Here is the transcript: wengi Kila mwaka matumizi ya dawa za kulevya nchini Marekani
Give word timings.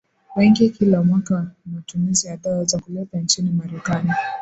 wengi 0.35 0.69
Kila 0.69 1.03
mwaka 1.03 1.51
matumizi 1.65 2.27
ya 2.27 2.37
dawa 2.37 2.63
za 2.65 2.79
kulevya 2.79 3.21
nchini 3.21 3.51
Marekani 3.51 4.11